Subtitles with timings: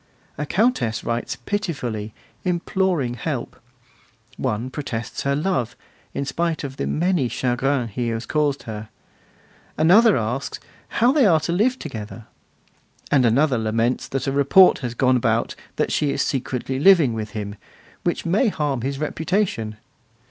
[0.35, 2.11] A Countess writes pitifully,
[2.43, 3.55] imploring help;
[4.35, 5.75] one protests her love,
[6.15, 8.89] in spite of the 'many chagrins' he has caused her;
[9.77, 12.25] another asks 'how they are to live together';
[13.11, 17.53] another laments that a report has gone about that she is secretly living with him,
[18.03, 19.77] which may harm his reputation.